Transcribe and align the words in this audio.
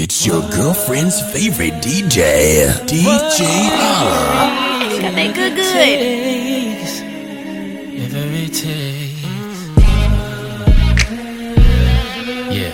It's 0.00 0.24
your 0.24 0.42
girlfriend's 0.50 1.20
favorite 1.32 1.82
DJ, 1.82 2.70
DJ 2.86 3.42
Holla. 3.74 5.02
Got 5.02 5.14
that 5.16 5.34
good 5.34 5.56
good. 5.56 7.02
If 7.98 8.14
it 8.14 8.54
takes. 8.54 9.58
Yeah. 12.54 12.70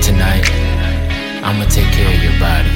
Tonight, 0.00 0.48
I'ma 1.44 1.68
take 1.68 1.92
care 1.92 2.08
of 2.08 2.22
your 2.24 2.40
body. 2.40 2.72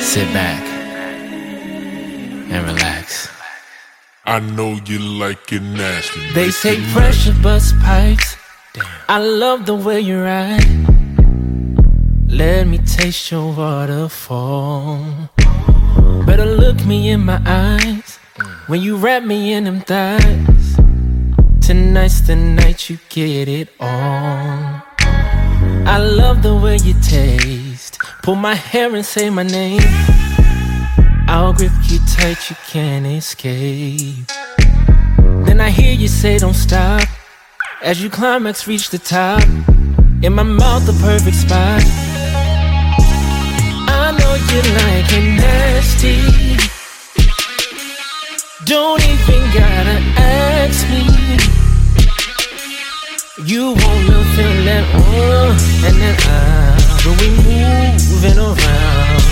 sit 0.04 0.32
back 0.32 0.62
and 2.50 2.66
relax. 2.66 3.28
I 4.24 4.40
know 4.40 4.78
you 4.86 4.98
like 4.98 5.52
it 5.52 5.62
nasty. 5.62 6.20
They 6.32 6.50
say 6.50 6.76
pressure 6.92 7.34
bust 7.42 7.74
pipes. 7.80 8.36
I 9.08 9.18
love 9.18 9.66
the 9.66 9.74
way 9.74 10.00
you 10.00 10.22
ride. 10.22 10.64
Let 12.28 12.66
me 12.66 12.78
taste 12.78 13.30
your 13.30 13.52
waterfall. 13.54 15.30
Better 16.26 16.46
look 16.46 16.84
me 16.84 17.10
in 17.10 17.20
my 17.24 17.40
eyes 17.46 18.18
when 18.68 18.80
you 18.82 18.96
wrap 18.96 19.22
me 19.24 19.54
in 19.54 19.64
them 19.64 19.80
thighs. 19.80 20.57
Tonight's 21.68 22.22
the 22.22 22.34
night 22.34 22.88
you 22.88 22.98
get 23.10 23.46
it 23.46 23.68
on. 23.78 24.82
I 25.86 25.98
love 25.98 26.42
the 26.42 26.56
way 26.56 26.78
you 26.78 26.94
taste. 27.02 27.98
Pull 28.22 28.36
my 28.36 28.54
hair 28.54 28.94
and 28.94 29.04
say 29.04 29.28
my 29.28 29.42
name. 29.42 29.82
I'll 31.28 31.52
grip 31.52 31.72
you 31.88 31.98
tight, 32.08 32.48
you 32.48 32.56
can't 32.68 33.04
escape. 33.04 34.16
Then 35.44 35.60
I 35.60 35.68
hear 35.68 35.92
you 35.92 36.08
say 36.08 36.38
don't 36.38 36.54
stop. 36.54 37.02
As 37.82 38.02
you 38.02 38.08
climax, 38.08 38.66
reach 38.66 38.88
the 38.88 38.98
top. 38.98 39.42
In 40.22 40.32
my 40.32 40.44
mouth, 40.44 40.86
the 40.86 40.94
perfect 41.02 41.36
spot. 41.36 41.82
I 43.92 44.16
know 44.18 44.34
you 44.48 44.60
like 44.80 45.12
it 45.18 45.26
nasty. 45.36 46.16
Don't 48.64 49.02
even 49.04 49.42
gotta 49.52 49.98
ask 50.16 50.88
me. 50.88 51.28
You 53.48 53.68
wanna 53.68 54.20
feel 54.36 54.56
that 54.68 54.84
uh 54.92 55.86
and 55.86 55.96
that 56.02 56.20
ah, 56.28 56.76
when 57.00 57.16
we 57.16 57.56
moving 58.12 58.36
around. 58.36 59.22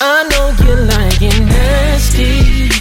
I 0.00 0.24
know 0.30 0.46
you 0.64 0.74
like 0.88 1.20
it 1.20 1.40
nasty. 1.44 2.72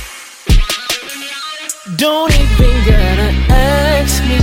Don't 1.98 2.32
even 2.32 2.76
gotta 2.88 3.30
ask 3.52 4.24
me. 4.24 4.40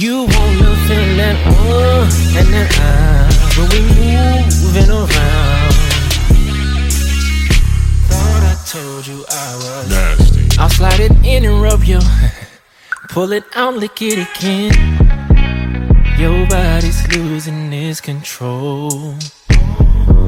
You 0.00 0.24
wanna 0.32 0.72
feel 0.88 1.08
that 1.20 1.36
uh 1.44 2.38
and 2.40 2.48
that 2.56 2.72
ah 2.80 3.28
when 3.58 3.68
we 3.68 3.84
moving 4.64 4.88
around. 4.88 5.74
Thought 8.08 8.42
I 8.48 8.56
told 8.64 9.06
you 9.06 9.26
I 9.28 9.56
was 9.56 9.90
Nasty. 9.90 10.49
I'll 10.60 10.68
slide 10.68 11.00
it 11.00 11.12
in 11.24 11.46
and 11.46 11.62
rub 11.62 11.84
you. 11.84 12.00
Pull 13.08 13.32
it 13.32 13.44
out, 13.56 13.76
lick 13.76 14.02
it 14.02 14.18
again. 14.28 14.72
Your 16.18 16.46
body's 16.48 17.00
losing 17.16 17.72
its 17.72 18.02
control. 18.02 19.14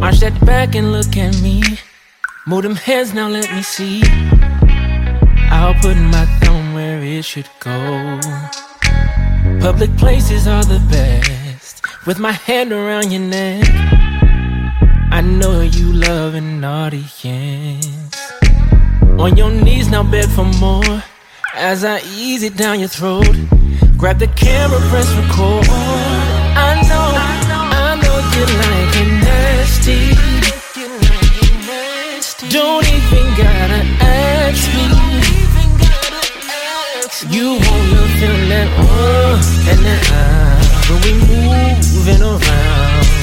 Arch 0.01 0.21
that 0.21 0.35
back 0.47 0.75
and 0.75 0.91
look 0.91 1.19
at 1.19 1.39
me. 1.43 1.63
Move 2.47 2.63
them 2.63 2.77
hands 2.77 3.13
now, 3.13 3.29
let 3.29 3.53
me 3.55 3.61
see. 3.61 4.01
I'll 5.53 5.75
put 5.75 5.99
my 5.99 6.25
thumb 6.41 6.73
where 6.73 7.03
it 7.03 7.27
should 7.27 7.51
go. 7.61 8.19
Public 9.61 9.95
places 9.99 10.49
are 10.49 10.65
the 10.65 10.81
best. 10.89 11.83
With 12.07 12.19
my 12.19 12.33
hand 12.33 12.73
around 12.73 13.13
your 13.13 13.21
neck. 13.21 13.69
I 15.13 15.21
know 15.21 15.61
you 15.61 15.93
love 15.93 16.35
an 16.35 16.65
audience. 16.65 18.12
On 19.23 19.37
your 19.37 19.53
knees 19.53 19.89
now, 19.89 20.03
beg 20.03 20.29
for 20.31 20.45
more. 20.59 21.01
As 21.55 21.85
I 21.85 22.01
ease 22.17 22.43
it 22.43 22.57
down 22.57 22.81
your 22.81 22.89
throat, 22.89 23.37
grab 23.97 24.19
the 24.19 24.27
camera, 24.27 24.81
press 24.91 25.09
record. 25.15 25.65
I 26.59 26.83
know, 26.91 27.09
I 27.83 27.95
know 28.03 28.19
you 28.35 28.45
like 28.63 28.95
it 29.03 29.11
nasty. 29.23 30.01
Don't 32.51 32.85
even 32.97 33.27
gotta 33.39 33.81
ask 34.03 34.67
me. 34.75 34.87
You 37.31 37.51
wanna 37.67 38.03
feel 38.19 38.39
that 38.51 38.69
uh 38.77 39.71
and 39.71 39.81
that 39.87 40.03
ah 40.11 40.59
when 40.89 40.99
we 41.05 41.13
moving 41.31 42.23
around. 42.23 43.22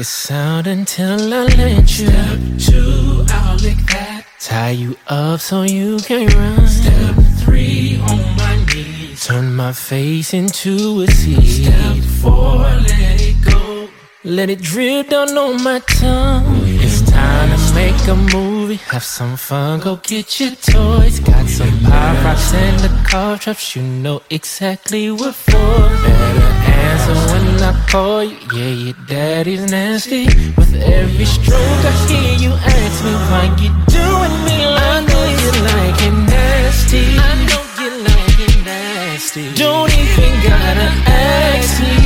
A 0.00 0.04
sound 0.04 0.66
until 0.66 1.34
I 1.34 1.44
let 1.44 1.98
you. 1.98 2.06
Step 2.06 2.38
two, 2.58 3.24
I'll 3.30 3.56
lick 3.56 3.78
that. 3.88 4.24
Tie 4.40 4.70
you 4.70 4.96
up 5.08 5.40
so 5.40 5.62
you 5.62 5.98
can 5.98 6.26
run. 6.28 6.68
Step 6.68 7.16
three, 7.38 8.00
on 8.00 8.36
my 8.36 8.64
knees. 8.66 9.26
Turn 9.26 9.54
my 9.56 9.72
face 9.72 10.34
into 10.34 11.02
a 11.02 11.06
sea. 11.08 11.64
Step 11.64 11.96
four, 12.20 12.58
let 12.58 13.20
it 13.20 13.36
go. 13.44 13.88
Let 14.24 14.50
it 14.50 14.60
drip 14.60 15.08
down 15.08 15.36
on 15.36 15.62
my 15.62 15.80
tongue. 15.80 16.44
It's 16.64 17.02
time 17.10 17.50
to 17.50 17.74
make 17.74 18.06
a 18.08 18.14
movie. 18.36 18.76
Have 18.92 19.04
some 19.04 19.36
fun, 19.36 19.80
go 19.80 19.96
get 19.96 20.38
your 20.38 20.50
toys. 20.50 21.18
Got 21.20 21.48
some 21.48 21.80
pop 21.80 22.24
rocks 22.24 22.54
and 22.54 22.78
the 22.80 23.08
car 23.08 23.38
traps. 23.38 23.74
You 23.74 23.82
know 23.82 24.22
exactly 24.30 25.10
what 25.10 25.34
for. 25.34 25.52
Better 25.52 26.68
answer 26.82 27.14
when 27.32 27.47
I 27.62 27.72
call 27.90 28.22
you. 28.24 28.36
Yeah, 28.52 28.72
your 28.84 28.94
daddy's 29.06 29.70
nasty. 29.70 30.26
With 30.56 30.74
every 30.74 31.24
stroke, 31.24 31.58
I 31.58 31.92
hear 32.08 32.34
you 32.44 32.52
ask 32.52 33.04
me 33.04 33.12
why 33.28 33.44
you 33.62 33.70
doing 33.86 34.36
me 34.46 34.58
like 34.66 34.82
I 34.82 35.00
know 35.08 35.24
you 35.42 35.50
like 35.70 36.00
it 36.08 36.16
nasty. 36.34 37.04
I 37.18 37.32
know 37.48 37.62
you 37.80 37.90
like 38.04 38.38
it 38.46 38.56
nasty. 38.64 39.44
Don't 39.54 39.90
even 39.92 40.32
gotta 40.48 40.88
ask 41.06 41.80
me. 41.82 41.96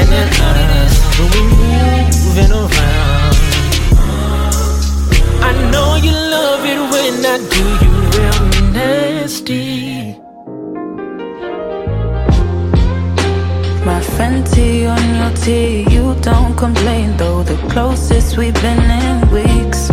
And 0.00 0.08
that 0.14 0.30
ah 0.40 0.62
when 1.18 1.28
we 1.34 1.42
moving 1.50 2.52
around. 2.62 3.34
I 5.48 5.50
know 5.70 5.90
you 6.06 6.12
love 6.12 6.62
it 6.72 6.80
when 6.92 7.14
I 7.34 7.36
do 7.52 7.64
you 7.82 7.92
real 8.14 8.40
nasty. 8.72 10.22
My 13.84 14.00
Fenty 14.14 14.72
on 14.94 15.04
your 15.18 15.32
tee, 15.42 15.84
you 15.94 16.14
don't 16.20 16.54
complain 16.56 17.16
though. 17.16 17.42
The 17.42 17.56
closest 17.72 18.36
we've 18.38 18.54
been 18.62 18.82
in 19.02 19.30
weeks. 19.30 19.90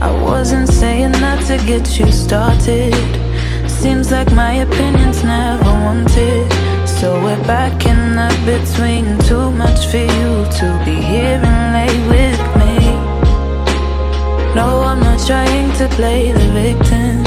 I 0.00 0.10
wasn't 0.20 0.68
saying 0.68 1.12
that 1.12 1.38
to 1.46 1.56
get 1.64 1.98
you 1.98 2.10
started. 2.10 2.92
Seems 3.70 4.10
like 4.10 4.32
my 4.32 4.54
opinion's 4.54 5.22
never 5.22 5.70
wanted. 5.86 6.61
So 7.02 7.20
we're 7.20 7.44
back 7.48 7.84
in 7.84 8.14
the 8.14 8.30
between. 8.46 9.18
Too 9.26 9.50
much 9.50 9.86
for 9.88 9.96
you 9.96 10.30
to 10.58 10.82
be 10.84 10.94
here 10.94 11.40
and 11.42 11.62
lay 11.74 11.94
with 12.14 12.42
me. 12.60 12.76
No, 14.54 14.84
I'm 14.86 15.00
not 15.00 15.18
trying 15.26 15.72
to 15.78 15.88
play 15.96 16.30
the 16.30 16.46
victim. 16.62 17.26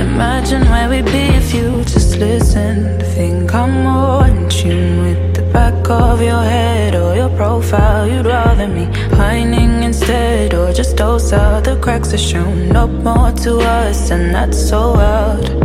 Imagine 0.00 0.62
where 0.70 0.88
we'd 0.88 1.04
be 1.04 1.24
if 1.36 1.52
you 1.52 1.84
just 1.84 2.16
listened. 2.16 3.02
Think 3.14 3.54
I'm 3.54 3.82
more 3.82 4.26
in 4.26 4.48
tune 4.48 5.02
with 5.02 5.34
the 5.34 5.42
back 5.52 5.90
of 5.90 6.22
your 6.22 6.42
head 6.42 6.94
or 6.94 7.14
your 7.14 7.28
profile. 7.36 8.08
You'd 8.08 8.24
rather 8.24 8.66
me 8.66 8.86
pining 9.10 9.82
instead 9.82 10.54
or 10.54 10.72
just 10.72 10.96
dose 10.96 11.30
out. 11.30 11.64
The 11.64 11.76
cracks 11.76 12.14
are 12.14 12.24
shown 12.32 12.74
up 12.74 12.88
more 12.88 13.32
to 13.44 13.58
us, 13.58 14.10
and 14.10 14.34
that's 14.34 14.70
so 14.70 14.94
wild. 14.94 15.63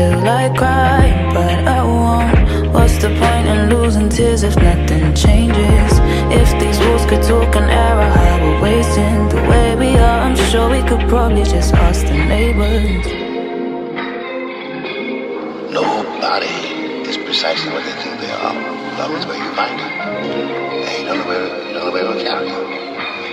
Feel 0.00 0.20
like 0.20 0.56
crying, 0.56 1.34
but 1.34 1.58
I 1.68 1.84
won't. 1.84 2.72
What's 2.72 2.96
the 3.02 3.10
point 3.20 3.46
in 3.52 3.68
losing 3.68 4.08
tears 4.08 4.42
if 4.42 4.56
nothing 4.56 5.12
changes? 5.12 5.92
If 6.40 6.48
these 6.58 6.78
walls 6.86 7.04
could 7.04 7.22
talk 7.22 7.54
an 7.56 7.68
error, 7.68 8.08
how 8.08 8.36
we're 8.40 8.62
wasting 8.62 9.28
the 9.28 9.42
way 9.50 9.76
we 9.76 9.98
are. 9.98 10.20
I'm 10.24 10.36
sure 10.48 10.70
we 10.70 10.80
could 10.88 11.06
probably 11.06 11.44
just 11.44 11.74
ask 11.74 12.06
the 12.06 12.14
neighbors. 12.14 13.04
Nobody 15.70 16.56
is 17.10 17.18
precisely 17.18 17.70
what 17.70 17.84
they 17.84 17.92
think 18.00 18.20
they 18.22 18.30
are. 18.30 18.54
Love 18.96 19.12
is 19.18 19.26
where 19.26 19.36
you 19.36 19.52
find 19.52 19.78
it. 19.78 19.92
And 20.88 20.98
you 20.98 21.04
don't 21.04 21.18
know 21.18 21.26
where, 21.28 21.44
you 21.44 21.74
don't 21.74 21.84
know 21.84 21.92
where 21.92 22.04
it 22.04 22.08
will 22.08 22.24
carry 22.24 22.48
you. 22.48 22.64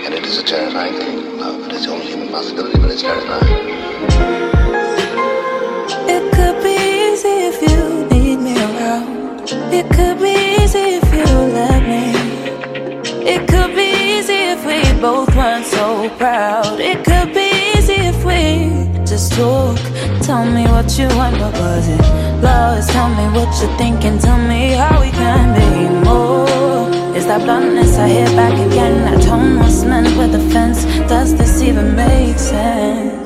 And 0.04 0.12
it 0.12 0.26
is 0.26 0.36
a 0.36 0.42
terrifying 0.42 0.98
thing. 0.98 1.38
Love, 1.38 1.66
it 1.66 1.72
is 1.72 1.86
the 1.86 1.92
only 1.92 2.08
human 2.08 2.28
possibility, 2.28 2.78
but 2.78 2.90
it's 2.90 3.00
terrifying. 3.00 4.87
I 27.98 28.08
hear 28.08 28.26
back 28.36 28.52
again? 28.52 29.04
That 29.04 29.22
tone 29.22 29.58
was 29.58 29.84
meant 29.84 30.16
with 30.16 30.32
offense. 30.32 30.84
Does 31.08 31.36
this 31.36 31.60
even 31.62 31.96
make 31.96 32.38
sense? 32.38 33.17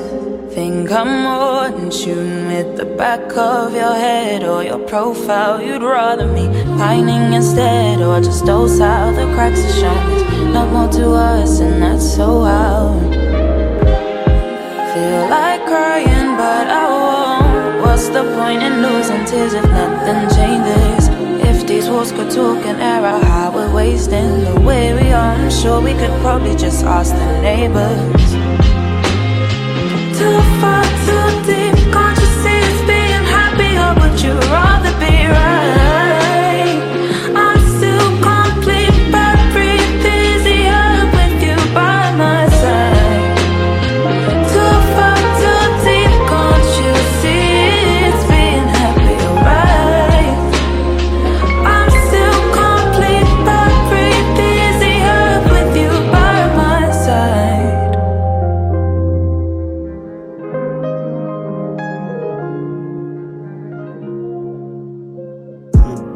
I'm 0.95 1.23
more 1.23 1.65
in 1.65 1.89
tune 1.89 2.45
with 2.45 2.77
the 2.77 2.85
back 2.85 3.35
of 3.35 3.73
your 3.73 3.95
head 3.95 4.43
or 4.43 4.63
your 4.63 4.77
profile. 4.77 5.59
You'd 5.59 5.81
rather 5.81 6.27
me 6.27 6.45
pining 6.77 7.33
instead 7.33 7.99
or 7.99 8.21
just 8.21 8.45
dose 8.45 8.79
out 8.79 9.15
the 9.15 9.25
cracks 9.33 9.59
are 9.59 9.79
shown. 9.81 10.53
Not 10.53 10.71
more 10.71 10.87
to 10.99 11.09
us, 11.09 11.61
and 11.61 11.81
that's 11.81 12.15
so 12.15 12.41
wild. 12.41 13.11
Feel 14.93 15.29
like 15.29 15.65
crying, 15.65 16.37
but 16.37 16.67
I 16.67 16.85
won't. 16.93 17.81
What's 17.81 18.09
the 18.09 18.23
point 18.37 18.61
in 18.61 18.83
losing 18.83 19.25
tears 19.25 19.53
if 19.55 19.65
nothing 19.65 20.21
changes? 20.37 21.09
If 21.49 21.65
these 21.65 21.89
walls 21.89 22.11
could 22.11 22.29
talk 22.29 22.63
an 22.67 22.79
error, 22.79 23.17
how 23.25 23.51
we're 23.51 23.73
wasting 23.73 24.43
the 24.43 24.61
way 24.61 24.93
we 24.93 25.11
are. 25.11 25.33
I'm 25.33 25.49
sure 25.49 25.81
we 25.81 25.93
could 25.93 26.15
probably 26.21 26.55
just 26.55 26.83
ask 26.85 27.15
the 27.15 27.41
neighbors 27.41 28.72
too 30.23 30.41
far, 30.61 30.83
too 31.05 31.27
deep. 31.47 31.75
Can't 31.93 32.17
you 32.21 32.29
see 32.41 32.59
it's 32.69 32.81
being 32.89 33.25
happy, 33.37 33.71
or 33.83 33.91
would 33.99 34.17
you 34.21 34.52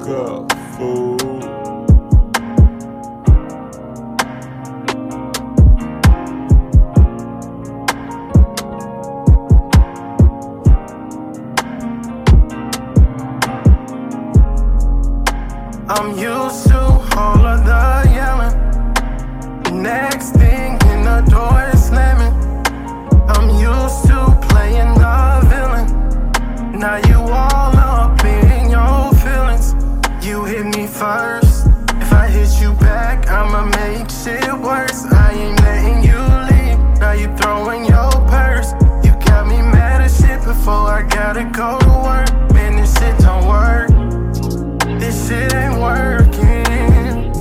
up, 0.10 0.50
fool. 0.78 1.18
I'm 15.90 16.18
used 16.18 16.68
to 16.68 16.80
all 17.18 17.46
of 17.46 17.66
the 17.66 18.10
yelling. 18.14 19.82
Next 19.82 20.32
thing 20.32 20.74
in 20.92 21.04
the 21.04 21.26
door 21.30 21.70
is 21.74 21.88
slamming. 21.88 22.34
I'm 23.28 23.50
used 23.50 24.06
to 24.08 24.48
playing 24.50 24.94
the 24.96 25.42
villain. 25.50 26.80
Now 26.80 26.98
you 26.98 27.20
all 27.20 27.87
You 30.28 30.44
hit 30.44 30.66
me 30.66 30.88
first. 30.88 31.68
If 32.02 32.12
I 32.12 32.28
hit 32.28 32.60
you 32.60 32.74
back, 32.74 33.30
I'ma 33.30 33.64
make 33.64 34.10
shit 34.10 34.52
worse. 34.60 35.06
I 35.06 35.32
ain't 35.32 35.62
letting 35.62 36.04
you 36.04 36.20
leave. 36.50 37.00
Now 37.00 37.14
you 37.14 37.34
throwing 37.38 37.86
your 37.86 38.12
purse. 38.28 38.74
You 39.06 39.14
got 39.26 39.48
me 39.48 39.56
mad 39.56 40.02
as 40.02 40.20
shit 40.20 40.44
before 40.44 40.92
I 41.00 41.04
gotta 41.04 41.46
go 41.46 41.80
to 41.80 41.94
work. 42.10 42.54
Man, 42.54 42.76
this 42.76 42.94
shit 43.00 43.18
don't 43.20 43.48
work. 43.48 43.88
This 45.00 45.30
shit 45.30 45.54
ain't 45.56 45.80
working. 45.80 47.32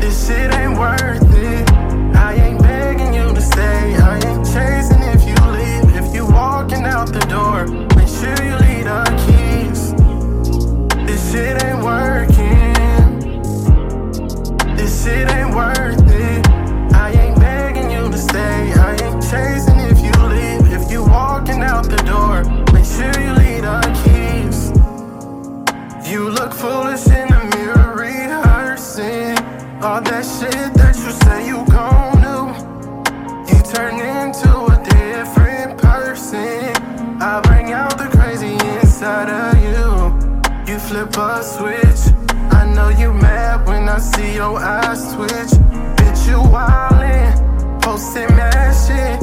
This 0.00 0.26
shit 0.26 0.54
ain't 0.54 0.78
worth 0.78 1.19
flip 40.90 41.16
a 41.18 41.40
switch. 41.40 42.02
I 42.50 42.64
know 42.74 42.88
you 42.88 43.12
mad 43.12 43.64
when 43.68 43.88
I 43.88 43.98
see 44.00 44.34
your 44.34 44.58
eyes 44.58 45.14
twitch. 45.14 45.54
Bitch, 45.96 46.22
you 46.28 46.38
wildin', 46.54 47.80
posting 47.80 48.26
mad 48.34 48.72
shit. 48.84 49.16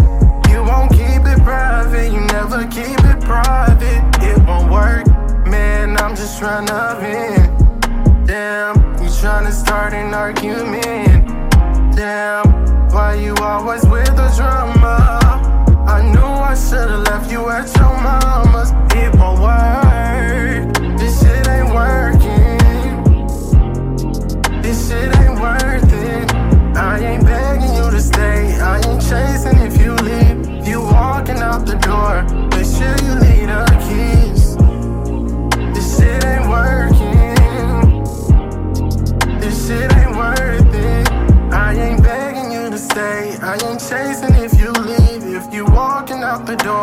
You 0.50 0.64
won't 0.64 0.92
keep 0.92 1.24
it 1.34 1.40
private, 1.44 2.10
you 2.14 2.22
never 2.38 2.62
keep 2.68 3.00
it 3.12 3.20
private. 3.20 4.02
It 4.30 4.38
won't 4.48 4.72
work, 4.72 5.08
man. 5.46 5.98
I'm 5.98 6.16
just 6.16 6.40
tryna 6.40 7.02
win. 7.02 8.26
Damn, 8.26 8.76
you 9.04 9.10
tryna 9.20 9.52
start 9.52 9.92
an 9.92 10.14
argument. 10.14 11.28
Damn, 11.98 12.46
why 12.94 13.16
you 13.16 13.36
always 13.42 13.86
with 13.88 14.16
the 14.16 14.30
drama? 14.38 15.20
I 15.86 16.02
knew 16.14 16.32
I 16.52 16.56
should've 16.56 17.02
left 17.10 17.30
you 17.30 17.50
at 17.50 17.68
your 17.76 17.94
mama's. 18.08 18.57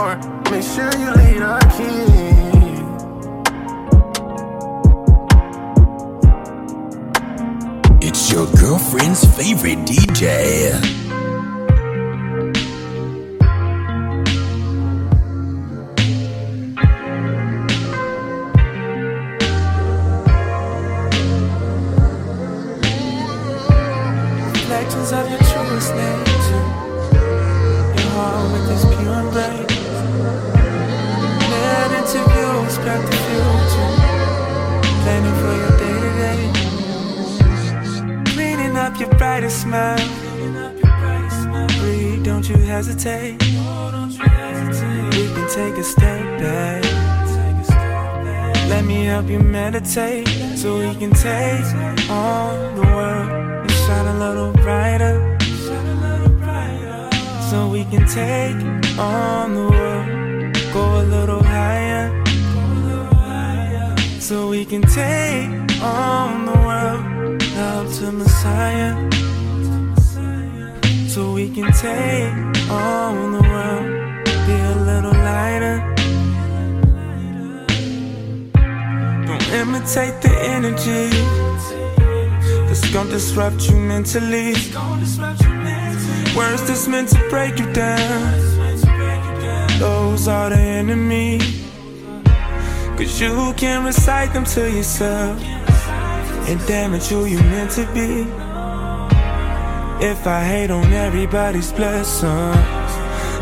Door, 0.04 0.16
make 0.50 0.62
sure 0.62 0.92
you 1.00 1.10
leave 1.20 1.40
the 1.40 1.58
keys. 1.76 2.14
It's 8.06 8.32
your 8.32 8.46
girlfriend's 8.60 9.24
favorite 9.36 9.78
DJ. 9.86 11.03
Brightest 39.44 39.62
smile. 39.62 39.98
Breathe, 41.78 42.24
don't 42.24 42.48
you 42.48 42.56
hesitate. 42.56 43.42
We 43.42 45.24
can 45.34 45.48
take 45.50 45.76
a 45.76 45.84
step 45.84 46.40
back. 46.40 46.82
Let 48.68 48.84
me 48.84 49.04
help 49.04 49.28
you 49.28 49.40
meditate 49.40 50.26
so 50.56 50.78
we 50.78 50.94
can 50.98 51.12
take 51.12 51.64
on 52.10 52.76
the 52.76 52.86
world 52.96 53.28
and 53.62 53.70
shine 53.70 54.06
a 54.06 54.18
little 54.18 54.52
brighter. 54.52 55.36
So 57.50 57.68
we 57.68 57.84
can 57.84 58.06
take 58.06 58.56
on 58.98 59.54
the 59.54 59.68
world, 59.68 60.72
go 60.72 61.02
a 61.02 61.04
little 61.04 61.42
higher. 61.42 62.08
So 64.20 64.48
we 64.48 64.64
can 64.64 64.82
take 64.82 65.50
on 65.82 66.46
the 66.46 66.56
world, 66.66 67.42
up 67.58 67.92
to 67.98 68.10
Messiah. 68.10 69.23
Can 71.54 71.70
take 71.70 72.68
all 72.68 73.14
on 73.14 73.30
the 73.30 73.40
world, 73.40 74.24
be 74.44 74.54
a 74.54 74.74
little 74.90 75.12
lighter. 75.12 75.78
Don't 79.24 79.48
imitate 79.50 80.20
the 80.20 80.36
energy 80.48 81.10
that's 82.66 82.90
gonna 82.92 83.10
disrupt 83.10 83.70
you 83.70 83.76
mentally. 83.76 84.54
Words 86.36 86.66
that's 86.66 86.88
meant 86.88 87.10
to 87.10 87.20
break 87.30 87.56
you 87.60 87.72
down. 87.72 88.32
Those 89.78 90.26
are 90.26 90.50
the 90.50 90.58
enemy. 90.58 91.38
Cause 92.96 93.20
you 93.20 93.54
can 93.56 93.84
recite 93.84 94.32
them 94.32 94.44
to 94.56 94.68
yourself 94.68 95.40
and 96.48 96.66
damage 96.66 97.06
who 97.06 97.26
you 97.26 97.38
meant 97.38 97.70
to 97.78 97.86
be. 97.94 98.43
If 100.00 100.26
I 100.26 100.44
hate 100.44 100.70
on 100.70 100.92
everybody's 100.92 101.72
blessings, 101.72 102.92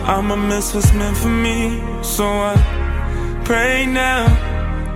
I'ma 0.04 0.36
miss 0.36 0.74
what's 0.74 0.92
meant 0.92 1.16
for 1.16 1.28
me. 1.28 1.80
So 2.02 2.24
I 2.24 2.54
pray 3.44 3.86
now, 3.86 4.26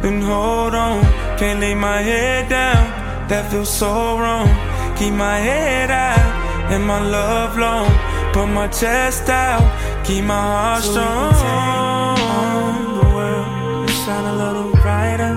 then 0.03 0.21
hold 0.21 0.75
on. 0.75 1.03
Can't 1.39 1.61
lay 1.61 1.75
my 1.75 2.03
head 2.03 2.49
down, 2.49 2.87
that 3.29 3.51
feels 3.51 3.69
so 3.71 4.19
wrong. 4.19 4.49
Keep 4.97 5.15
my 5.15 5.39
head 5.39 5.91
out 5.91 6.73
and 6.73 6.85
my 6.87 7.01
love 7.03 7.57
long. 7.59 7.91
Put 8.33 8.47
my 8.47 8.69
chest 8.69 9.29
out, 9.29 9.63
keep 10.05 10.25
my 10.25 10.35
heart 10.35 10.83
strong. 10.83 11.33
We 11.33 11.65
can 11.65 11.75
take 11.85 12.77
on 12.77 12.95
The 12.99 13.07
world 13.17 13.89
and 13.89 13.97
shine 14.03 14.25
a 14.25 14.37
little 14.45 14.73
brighter, 14.83 15.35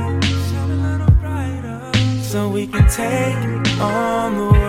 so 2.22 2.50
we 2.50 2.68
can 2.68 2.88
take 2.90 3.82
on 3.82 4.36
the 4.38 4.44
world, 4.44 4.69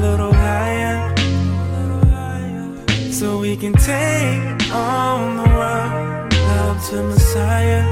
little 0.00 0.32
higher, 0.32 1.14
so 3.10 3.38
we 3.38 3.56
can 3.56 3.72
take 3.72 4.72
on 4.72 5.36
the 5.36 5.48
world, 5.58 6.32
love 6.34 6.78
to 6.90 7.02
Messiah, 7.02 7.84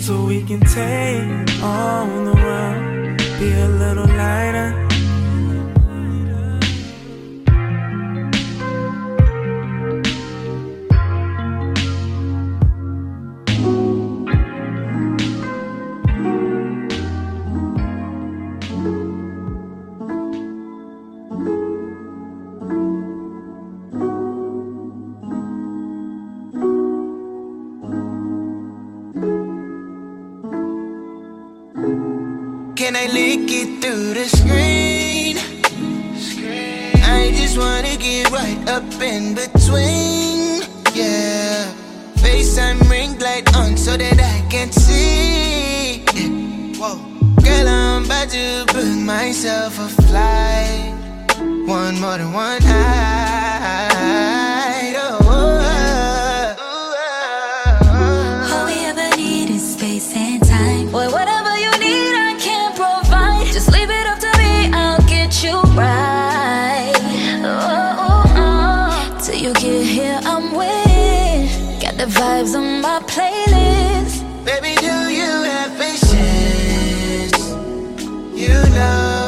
so 0.00 0.24
we 0.24 0.42
can 0.42 0.60
take 0.60 1.62
on 1.62 2.24
the 2.24 2.34
world, 2.34 3.18
be 3.38 3.52
a 3.52 3.68
little 3.68 4.06
lighter. 4.06 4.79
Through 34.12 34.22
the 34.22 34.28
screen? 34.28 35.36
I 37.02 37.30
just 37.32 37.56
wanna 37.56 37.96
get 37.96 38.30
right 38.30 38.68
up 38.68 38.82
in 39.00 39.34
between. 39.34 40.62
Yeah. 40.94 41.72
FaceTime 42.16 42.90
ring 42.90 43.18
light 43.18 43.54
on 43.56 43.76
so 43.76 43.96
that 43.96 44.18
I 44.18 44.48
can 44.50 44.72
see. 44.72 46.02
Whoa. 46.78 46.96
Girl, 47.42 47.68
I'm 47.68 48.04
about 48.04 48.30
to 48.30 48.64
book 48.72 48.98
myself 48.98 49.78
a 49.78 49.88
flight. 50.02 50.94
One 51.66 52.00
more 52.00 52.18
than 52.18 52.32
one 52.32 52.62
night. 52.64 53.39
The 72.00 72.06
vibes 72.06 72.54
on 72.54 72.80
my 72.80 72.98
playlist. 73.00 74.24
Baby, 74.42 74.74
do 74.80 74.94
you 75.20 75.42
have 75.52 75.70
patience? 75.78 77.38
You 78.34 78.56
know, 78.74 79.19